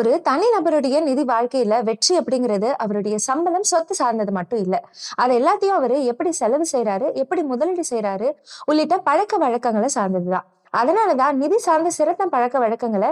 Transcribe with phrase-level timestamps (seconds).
[0.00, 4.80] ஒரு தனிநபருடைய நிதி வாழ்க்கையில வெற்றி அப்படிங்கிறது அவருடைய சம்பளம் சொத்து சார்ந்தது மட்டும் இல்லை.
[5.22, 8.30] அது எல்லாத்தையும் அவரு எப்படி செலவு செய்யறாரு எப்படி முதலீடு செய்யறாரு
[8.70, 10.46] உள்ளிட்ட பழக்க வழக்கங்களை சார்ந்ததுதான்.
[10.74, 13.08] அதனாலதான் நிதி சார்ந்த சிறந்த பழக்க வழக்கங்களை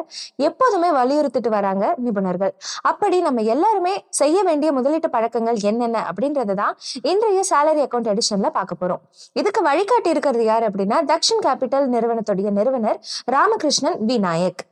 [0.48, 2.52] எப்போதுமே வலியுறுத்திட்டு வராங்க நிபுணர்கள்.
[2.90, 6.76] அப்படி நம்ம எல்லாருமே செய்ய வேண்டிய முதலீட்டு பழக்கங்கள் என்னென்ன அப்படின்றது தான்
[7.12, 9.02] இன்றைய சேலரி அக்கௌண்ட் எடிஷன்ல பார்க்க போறோம்.
[9.40, 13.00] இதுக்கு வழிகாட்டி இருக்கிறது யார் அப்படின்னா தக்ஷின் கேபிட்டல் நிறுவனத்துடைய நிறுவனர்
[13.36, 14.18] ராமகிருஷ்ணன் வி.
[14.28, 14.64] நாயக்.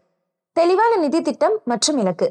[0.58, 2.26] தெளிவான நிதி திட்டம் மற்றும் இலக்கு.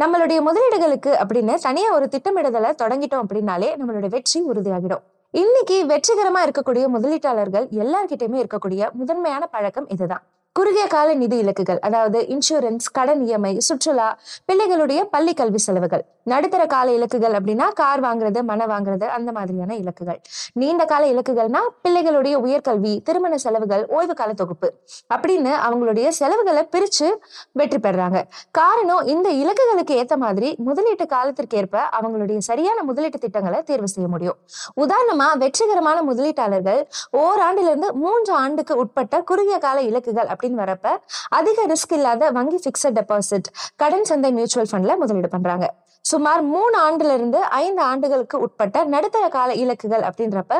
[0.00, 5.02] நம்மளுடைய முதலீடுகளுக்கு அப்படின்னு தனியா ஒரு திட்டமிடுதலை தொடங்கிட்டோம் அப்படின்னாலே நம்மளுடைய வெற்றி உறுதியாகிடும்.
[5.30, 10.24] இன்னைக்கு வெற்றிகரமா இருக்கக்கூடிய முதலீட்டாளர்கள் எல்லார்கிட்டயுமே இருக்கக்கூடிய முதன்மையான பழக்கம் இதுதான்.
[10.58, 14.06] குறுகிய கால நிதி இலக்குகள் அதாவது இன்சூரன்ஸ் கடன் இஎம்ஐ சுற்றுலா
[14.48, 16.04] பிள்ளைகளுடைய பள்ளி கல்வி செலவுகள்.
[16.22, 20.18] நடுத்தர கால இலக்குகள் அப்படின்னா கார் வாங்குறது மன வாங்குறது அந்த மாதிரியான இலக்குகள்.
[20.52, 24.68] நீண்ட கால இலக்குகள்னா பிள்ளைகளுடைய உயர்கல்வி திருமண செலவுகள் ஓய்வு கால தொகுப்பு.
[25.14, 27.08] அப்படின்னு அவங்களுடைய செலவுகளை பிரிச்சு
[27.52, 28.22] வெற்றி பெறாங்க.
[28.50, 34.38] காரணம் இந்த இலக்குகளுக்கு ஏத்த மாதிரி முதலீட்டு காலத்திற்கு ஏற்ப அவங்களுடைய சரியான முதலீட்டு திட்டங்களை தேர்வு செய்ய முடியும்.
[34.76, 36.82] உதாரணமா வெற்றிகரமான முதலீட்டாளர்கள்
[37.22, 40.88] ஓராண்டுல இருந்து மூன்று ஆண்டுக்கு உட்பட்ட குறுகிய கால இலக்குகள் அப்படின்னு வரப்ப
[41.28, 45.66] அதிக ரிஸ்க் இல்லாத வங்கி ஃபிக்ஸட் டெபாசிட் கடன் சந்தை மியூச்சுவல் ஃபண்ட்ல முதலீடு பண்றாங்க.
[46.10, 50.54] சுமார் மூணு ஆண்டுல இருந்து ஐந்து ஆண்டுகளுக்கு உட்பட்ட நடுத்தர கால இலக்குகள் அப்படின்றப்ப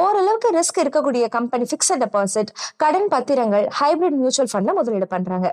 [0.00, 2.50] ஓரளவுக்கு ரிஸ்க் இருக்கக்கூடிய கம்பெனி பிக்சட் டெபாசிட்
[2.82, 5.48] கடன் பத்திரங்கள் ஹைபிரிட் மியூச்சுவல் ஃபண்ட்ல முதலீடு பண்றாங்க.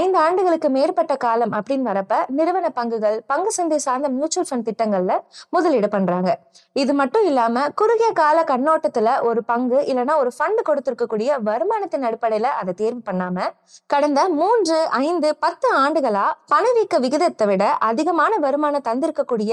[0.00, 5.14] ஐந்து ஆண்டுகளுக்கு மேற்பட்ட காலம் அப்படின்னு வரப்ப நிறுவன பங்குகள் பங்கு சந்தை சார்ந்த மியூச்சுவல் ஃபண்ட் திட்டங்கள்ல
[5.56, 6.30] முதலீடு பண்றாங்க.
[6.82, 12.74] இது மட்டும் இல்லாம குறுகிய கால கண்ணோட்டத்துல ஒரு பங்கு இல்லைன்னா ஒரு ஃபண்ட் கொடுத்திருக்கக்கூடிய வருமானத்தின் அடிப்படையில அதை
[12.82, 13.48] தேர்வு பண்ணாம
[13.94, 19.52] கடந்த மூன்று ஐந்து பத்து ஆண்டுகளா பணவீக்க விகிதத்தை விட அதிகமான வருமானம் தந்திருக்கக்கூடிய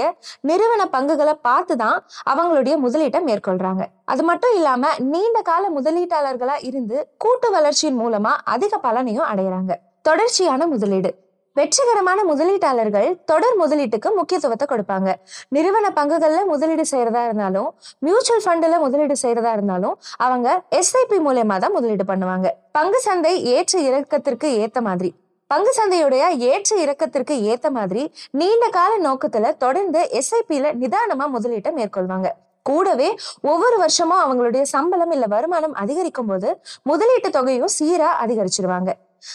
[0.50, 1.98] நிறுவன பங்குகளை பார்த்து தான்
[2.32, 3.82] அவங்களுடைய முதலீட்டை மேற்கொள்றாங்க.
[4.12, 9.72] அது மட்டும் இல்லாம நீண்ட கால முதலீட்டாளர்களா இருந்து கூட்டு வளர்ச்சியின் மூலமா அதிக பலனையும் அடையிறாங்க.
[10.08, 11.10] தொடர்ச்சியான முதலீடு.
[11.56, 15.08] வெற்றிகரமான முதலீட்டாளர்கள் தொடர் முதலீட்டுக்கு முக்கியத்துவத்தை கொடுப்பாங்க.
[15.56, 17.68] நிறுவன பங்குகள்ல முதலீடு செய்யறதா இருந்தாலும்
[18.06, 19.96] மியூச்சுவல் ஃபண்ட்ல முதலீடு செய்யறதா இருந்தாலும்
[20.26, 20.48] அவங்க
[20.80, 22.48] எஸ்ஐபி மூலயமா தான் முதலீடு பண்ணுவாங்க.
[22.78, 25.10] பங்கு சந்தை ஏற்ற இறக்கத்திற்கு ஏத்த மாதிரி.
[25.50, 28.02] பங்கு சந்தையுடைய ஏற்ற இறக்கத்திற்கு ஏத்த மாதிரி
[28.40, 32.28] நீண்ட கால நோக்கத்துல தொடர்ந்து எஸ்ஐபில நிதானமா முதலீட்டை மேற்கொள்வாங்க.
[32.66, 33.08] கூடவே
[33.42, 36.48] ஒவ்வொரு வருஷமும் அவங்களுடைய சம்பளம் இல்ல வருமானம் அதிகரிக்கும் போது
[36.82, 38.90] முதலீட்டு தொகையும் சீரா அதிகரிச்சிருவாங்க.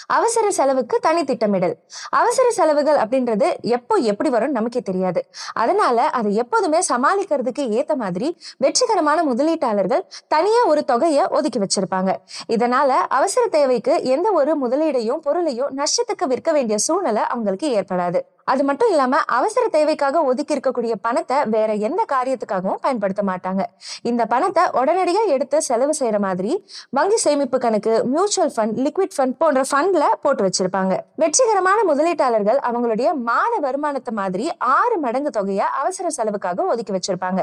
[0.06, 1.76] அவசர செலவுக்கு தனி திட்டமிடல்.
[2.10, 5.26] அவசர செலவுகள் அப்படின்றது எப்போ எப்படி வரும் நமக்கே தெரியாது.
[5.54, 12.16] அதனால அதை எப்போதுமே சமாளிக்கிறதுக்கு ஏத்த மாதிரி வெற்றிகரமான முதலீட்டாளர்கள் தனியா ஒரு தொகையை ஒதுக்கி வச்சிருப்பாங்க.
[12.50, 18.22] இதனால அவசர தேவைக்கு எந்த ஒரு முதலீடையும் பொருளையும் நஷ்டத்துக்கு விற்க வேண்டிய சூழ்நிலை அவங்களுக்கு ஏற்படாது.
[18.52, 23.64] அது மட்டும் இல்லாம அவசர தேவைக்காக ஒதுக்கி இருக்கக்கூடிய பணத்தை வேற எந்த காரியத்துக்காகவும் பயன்படுத்த மாட்டாங்க.
[24.10, 26.52] இந்த பணத்தை உடனடியா எடுத்து செலவு செய்யற மாதிரி
[26.98, 30.94] வங்கி சேமிப்பு கணக்கு மியூச்சுவல் ஃபண்ட் லிக்விட் ஃபண்ட் போன்ற ஃபண்ட்ல போட்டு வச்சிருப்பாங்க.
[31.24, 37.42] வெற்றிகரமான முதலீட்டாளர்கள் அவங்களுடைய மாத வருமானத்தை மாதிரி ஆறு மடங்கு தொகையை அவசர செலவுக்காக ஒதுக்கி வச்சிருப்பாங்க.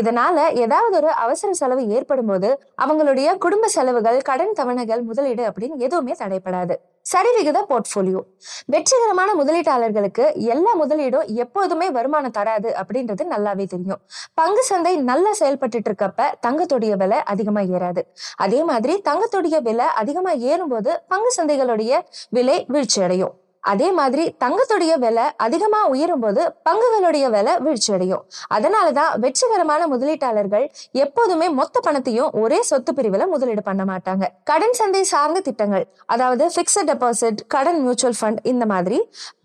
[0.00, 2.50] இதனால ஏதாவது ஒரு அவசர செலவு ஏற்படும் போது
[2.84, 6.76] அவங்களுடைய குடும்ப செலவுகள் கடன் தவணைகள் முதலீடு அப்படின்னு எதுவுமே தடைப்படாது.
[7.10, 8.20] சரிவிகித போர்ட்ஃபோலியோ.
[8.66, 14.00] வெற்றிகரமான முதலீட்டாளர்களுக்கு எல்லா முதலீடும் எப்போதுமே வருமானம் தராது அப்படின்றது நல்லாவே தெரியும்.
[14.34, 18.02] பங்கு சந்தை நல்லா செயல்பட்டு இருக்கப்ப தங்கத்துடைய விலை அதிகமா ஏறாது.
[18.36, 23.40] அதே மாதிரி தங்கத்துடைய விலை அதிகமா ஏறும்போது பங்கு சந்தைகளுடைய விலை வீழ்ச்சி அடையும்
[23.70, 28.22] அதே மாதிரி தங்கத்துடைய விலை அதிகமா உயரும் போது பங்குகளுடைய விலை வீழ்ச்சி அடையும்.
[28.56, 30.66] அதனாலதான் வெற்றிகரமான முதலீட்டாளர்கள்
[31.04, 34.24] எப்போதுமே மொத்த பணத்தையும் ஒரே சொத்து பிரிவுல முதலீடு பண்ண மாட்டாங்க.
[34.50, 35.84] கடன் சந்தை சார்ந்த திட்டங்கள்
[36.14, 38.98] அதாவது பிக்சட் டெபாசிட் கடன் மியூச்சுவல் ஃபண்ட் இந்த மாதிரி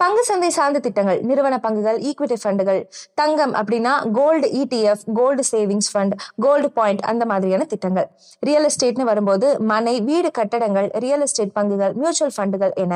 [0.03, 2.81] பங்கு சந்தை சார்ந்த திட்டங்கள் நிறுவன பங்குகள் ஈக்விட்டி ஃபண்டுகள்
[3.21, 8.07] தங்கம் அப்படின்னா gold ETF gold savings fund gold point அந்த மாதிரியான திட்டங்கள்.
[8.47, 12.93] ரியல் எஸ்டேட்னு வரும்போது மனை வீடு கட்டடங்கள் ரியல் எஸ்டேட் பங்குகள் மியூச்சுவல் ஃபண்டுகள் என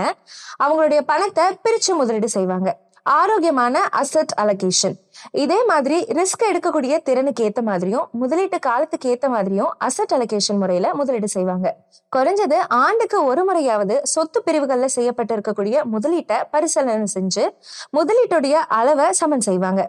[0.64, 2.70] அவங்களுடைய பணத்தை பிரிச்சு முதலீடு செய்வாங்க.
[3.20, 4.96] ஆரோக்கியமான அசட் அலகேஷன்
[5.44, 11.30] இதே மாதிரி ரிஸ்க் எடுக்கக்கூடிய திறனுக்கு ஏத்த மாதிரியும் முதலீட்டு காலத்துக்கு ஏத்த மாதிரியும் அசட் அலகேஷன் முறையில முதலீடு
[11.36, 11.68] செய்வாங்க.
[12.16, 17.46] குறைஞ்சது ஆண்டுக்கு ஒரு முறையாவது சொத்து பிரிவுகள்ல செய்யப்பட்டு இருக்கக்கூடிய முதலீட்டை பரிசீலனை செஞ்சு
[17.98, 19.84] முதலீட்டுடைய அளவை சமன் செய்வாங்க.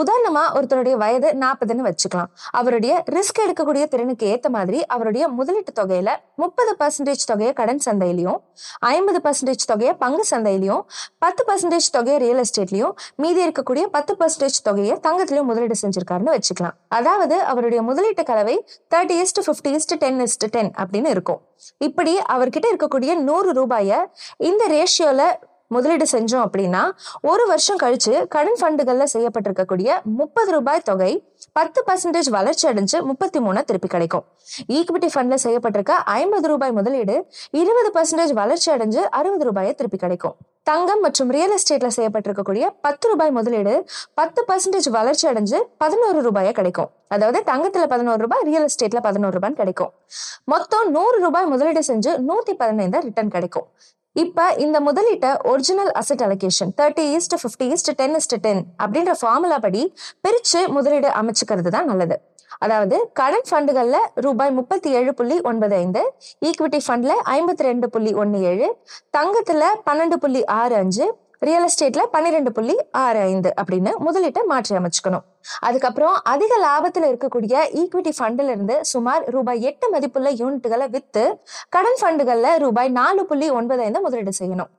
[0.00, 2.30] உதாரணமா ஒருத்தருடைய வயது நாற்பதுன்னு வச்சுக்கலாம்.
[2.50, 6.10] அவருடைய ரிஸ்க் எடுக்கக்கூடிய திறனுக்கு ஏத்த மாதிரி அவருடைய முதலீட்டு தொகையில
[6.42, 8.40] முப்பது பர்சன்டேஜ் தொகையை கடன் சந்தையிலையும்
[8.78, 10.82] ஐம்பது பர்சன்டேஜ் தொகையை பங்கு சந்தையிலையும்
[11.18, 16.76] பத்து பர்சன்டேஜ் தொகையை ரியல் எஸ்டேட்லயும் மீதி இருக்கக்கூடிய பத்து பர்சன்டேஜ் தொகையை தங்கத்திலையும் முதலீடு செஞ்சிருக்காருன்னு வச்சுக்கலாம்.
[16.88, 18.56] அதாவது அவருடைய முதலீட்டு கலவை
[18.94, 21.40] thirty is fifty is ten is ten அப்படின்னு இருக்கும்.
[21.86, 24.10] இப்படி அவர்கிட்ட இருக்கக்கூடிய நூறு ரூபாய
[24.50, 25.22] இந்த ரேஷியோல
[25.76, 26.82] முதலீடு செஞ்சோம் அப்படின்னா
[27.30, 29.90] ஒரு வருஷம் கழிச்சு கடன் ஃபண்டுகள்ல செய்யப்பட்டிருக்கக்கூடிய
[30.20, 31.12] முப்பது ரூபாய் தொகை
[31.58, 34.24] பத்து பர்சன்டேஜ் வளர்ச்சி அடைஞ்சு முப்பத்தி மூணு திருப்பி கிடைக்கும்.
[34.76, 37.16] ஈக்விட்டி ஃபண்ட்ல செய்யப்பட்டிருக்க ஐம்பது ரூபாய் முதலீடு
[37.62, 40.36] இருபது பர்சன்டேஜ் வளர்ச்சி அடைஞ்சு அறுபது ரூபாயை திருப்பி கிடைக்கும்.
[40.70, 43.74] தங்கம் மற்றும் ரியல் எஸ்டேட்ல செய்யப்பட்டிருக்கக்கூடிய பத்து ரூபாய் முதலீடு
[44.20, 46.90] பத்து பர்சன்டேஜ் வளர்ச்சி அடைஞ்சு பதினோரு ரூபாயா கிடைக்கும்.
[47.14, 49.92] அதாவது தங்கத்துல பதினோரு ரூபாய் ரியல் எஸ்டேட்ல பதினோரு ரூபாய் கிடைக்கும்.
[50.52, 53.66] மொத்தம் நூறு ரூபாய் முதலீடு செஞ்சு நூத்தி பதினைந்து ரிட்டர்ன் கிடைக்கும்.
[54.16, 59.58] இப்ப இந்த முதலீட்டை original asset allocation thirty is to fifty is to ten is to ten அப்படின்ற ஃபார்முலா
[59.64, 59.82] படி
[60.24, 62.16] பிரிச்சு முதலீடு அமைச்சுக்கிறது தான் நல்லது.
[62.64, 66.02] அதாவது கடன் ஃபண்டுகள்ல ரூபாய் முப்பத்தி ஏழு புள்ளி ஒன்பது ஐந்து
[66.48, 68.68] ஈக்விட்டி ஃபண்ட்ல ஐம்பத்தி ரெண்டு புள்ளி ஒன்னு ஏழு
[69.18, 71.06] தங்கத்துல பன்னெண்டு புள்ளி ஆறு அஞ்சு
[71.48, 75.24] ரியல் எஸ்டேட்ல பன்னிரெண்டு புள்ளி ஆறு ஐந்து அப்படின்னு முதலீட்டை மாற்றி அமைச்சுக்கணும்.
[75.60, 81.24] அதுக்கப்புறம் அதிக லாபத்துல இருக்கக்கூடிய ஈக்விட்டி ஃபண்ட்ல இருந்து சுமார் ரூபாய் எட்டு மதிப்புள்ள யூனிட்டுகளை வித்து
[81.68, 84.70] கடன் ஃபண்டுகளில் ரூபாய் நாலு புள்ளி ஒன்பது ஐந்து முதலீடு செய்யணும்.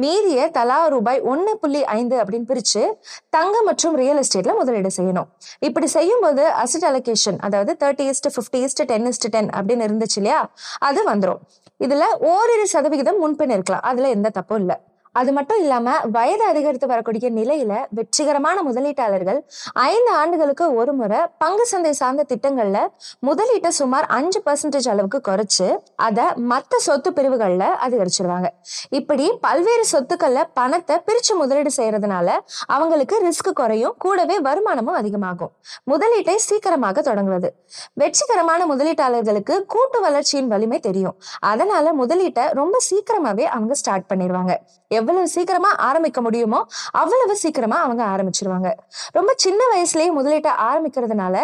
[0.00, 2.82] மீதிய தலா ரூபாய் ஒன்னு புள்ளி ஐந்து அப்படின்னு பிரிச்சு
[3.30, 5.28] தங்கம் மற்றும் ரியல் எஸ்டேட்ல முதலீடு செய்யணும்.
[5.58, 10.18] இப்படி செய்யும் போது அசட் அலோகேஷன் அதாவது thirty is fifty is ten is ten அப்படின்னு இருந்துச்சு
[10.22, 10.50] இல்லையா?
[10.78, 11.42] அது வந்துடும்
[11.80, 13.82] இதுல ஓரிரு சதவிகிதம் முன்பின் இருக்கலாம்.
[13.82, 14.76] அதுல எந்த தப்பும் இல்லை.
[15.12, 19.38] அது மட்டும் இல்லாம வயது அதிகரித்து வரக்கூடிய நிலையில வெற்றிகரமான முதலீட்டாளர்கள்
[19.72, 22.78] ஐந்து ஆண்டுகளுக்கு ஒரு முறை பங்கு சந்தை சார்ந்த திட்டங்கள்ல
[23.26, 28.48] முதலீட்டை சுமார் அஞ்சு பர்சன்டேஜ் அளவுக்கு குறைச்சு அதை மத்த சொத்து பிரிவுகள்ல அதிகரிச்சிருவாங்க.
[28.90, 35.52] இப்படி பல்வேறு சொத்துக்கள்ல பணத்தை பிரிச்சு முதலீடு செய்யறதுனால அவங்களுக்கு ரிஸ்க் குறையும் கூடவே வருமானமும் அதிகமாகும்.
[35.90, 37.50] முதலீட்டை சீக்கிரமாக தொடங்குவது.
[37.92, 41.16] வெற்றிகரமான முதலீட்டாளர்களுக்கு கூட்டு வளர்ச்சியின் வலிமை தெரியும்.
[41.40, 44.54] அதனால முதலீட்டை ரொம்ப சீக்கிரமாவே அவங்க ஸ்டார்ட் பண்ணிடுவாங்க.
[45.02, 46.60] எவ்வளவு சீக்கிரமா ஆரம்பிக்க முடியுமோ
[47.02, 48.70] அவ்வளவு சீக்கிரமா அவங்க ஆரம்பிச்சிருவாங்க.
[49.18, 51.36] ரொம்ப சின்ன வயசுலயே முதலீட்டை ஆரம்பிக்கிறதுனால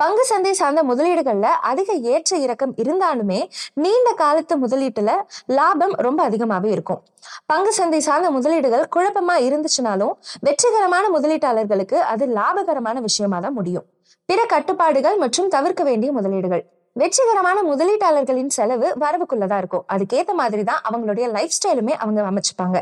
[0.00, 3.38] பங்கு சந்தை சார்ந்த முதலீடுகள்ல அதிக ஏற்ற இறக்கம் இருந்தாலுமே
[3.84, 5.10] நீண்ட காலத்து முதலீட்டுல
[5.56, 7.00] லாபம் ரொம்ப அதிகமாவே இருக்கும்.
[7.46, 10.12] பங்கு சந்தை சார்ந்த முதலீடுகள் குழப்பமா இருந்துச்சுனாலும்
[10.46, 13.86] வெற்றிகரமான முதலீட்டாளர்களுக்கு அது லாபகரமான விஷயமா தான் முடியும்.
[14.28, 16.64] பிற கட்டுப்பாடுகள் மற்றும் தவிர்க்க வேண்டிய முதலீடுகள்.
[17.00, 19.84] வெற்றிகரமான முதலீட்டாளர்களின் செலவு வரவுக்குள்ளதான் இருக்கும்.
[19.92, 22.78] அதுக்கேத்த மாதிரி தான் அவங்களுடைய லைஃப் ஸ்டைலுமே அவங்க அமைச்சுப்பாங்க.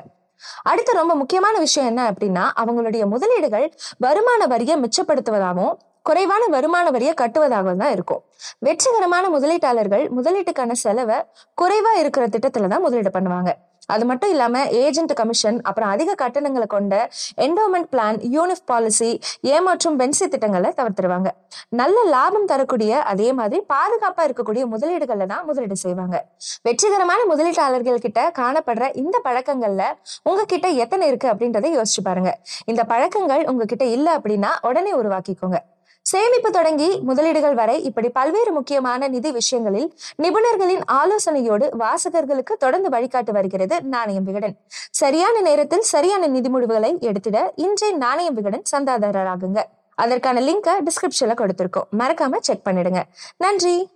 [0.62, 3.66] அடுத்து ரொம்ப முக்கியமான விஷயம் என்ன அப்படின்னா அவங்களுடைய முதலீடுகள்
[3.98, 8.22] வருமான வரியை மிச்சப்படுத்துவதாகவும் குறைவான வருமான வரியை கட்டுவதாகவும் தான் இருக்கும்.
[8.58, 11.18] வெற்றிகரமான முதலீட்டாளர்கள் முதலீட்டுக்கான செலவை
[11.62, 13.52] குறைவா இருக்கிற திட்டத்துல தான் முதலீடு பண்ணுவாங்க.
[13.86, 20.26] அது மட்டும் இல்லாம ஏஜென்ட் கமிஷன் அப்புறம் அதிக கட்டணங்களை கொண்ட என்டோமெண்ட் பிளான் யூனிஃப் பாலிசி ஏமாற்றும் பென்சி
[20.28, 21.30] திட்டங்களை தவிர்த்துருவாங்க.
[21.68, 26.24] நல்ல லாபம் தரக்கூடிய அதே மாதிரி பாதுகாப்பா இருக்கக்கூடிய முதலீடுகள்ல தான் முதலீடு செய்வாங்க.
[26.62, 29.82] வெற்றிகரமான முதலீட்டாளர்கள் கிட்ட காணப்படுற இந்த பழக்கங்கள்ல
[30.22, 32.38] உங்ககிட்ட எத்தனை இருக்கு அப்படின்றத யோசிச்சு பாருங்க.
[32.64, 35.58] இந்த பழக்கங்கள் உங்ககிட்ட இல்ல அப்படின்னா உடனே உருவாக்கிக்கோங்க.
[36.02, 43.82] சேமிப்பு தொடங்கி முதலீடுகள் வரை இப்படி பல்வேறு முக்கியமான நிதி விஷயங்களில் நிபுணர்களின் ஆலோசனையோடு வாசகர்களுக்கு தொடர்ந்து வழிகாட்டு வருகிறது
[43.82, 44.56] நாணயம் விகடன்.
[44.90, 49.62] சரியான நேரத்தில் சரியான நிதி முடிவுகளை எடுத்திட இன்றைய நாணயம் விகடன் சந்தாதாரராகுங்க.
[49.94, 51.88] அதற்கான லிங்கை டிஸ்கிரிப்ஷன்ல கொடுத்திருக்கோம்.
[51.98, 53.02] மறக்காம செக் பண்ணிடுங்க.
[53.36, 53.88] நன்றி.